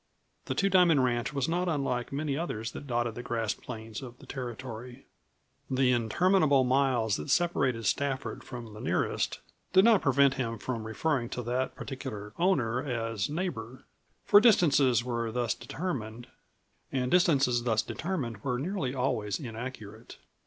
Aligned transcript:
The 0.45 0.55
Two 0.55 0.67
Diamond 0.67 1.03
ranch 1.03 1.31
was 1.31 1.47
not 1.47 1.69
unlike 1.69 2.11
many 2.11 2.35
others 2.35 2.71
that 2.71 2.87
dotted 2.87 3.13
the 3.13 3.21
grass 3.21 3.53
plains 3.53 4.01
of 4.01 4.17
the 4.17 4.25
Territory. 4.25 5.05
The 5.69 5.91
interminable 5.91 6.63
miles 6.63 7.17
that 7.17 7.29
separated 7.29 7.85
Stafford 7.85 8.43
from 8.43 8.73
the 8.73 8.79
nearest, 8.81 9.41
did 9.73 9.85
not 9.85 10.01
prevent 10.01 10.33
him 10.33 10.57
from 10.57 10.87
referring 10.87 11.29
to 11.29 11.43
that 11.43 11.75
particular 11.75 12.33
owner 12.39 12.81
as 12.81 13.29
"neighbor", 13.29 13.83
for 14.25 14.41
distances 14.41 15.03
were 15.03 15.31
thus 15.31 15.53
determined 15.53 16.25
and 16.91 17.11
distances 17.11 17.61
thus 17.61 17.83
determined 17.83 18.43
were 18.43 18.57
nearly 18.57 18.95
always 18.95 19.39
inaccurate. 19.39 20.17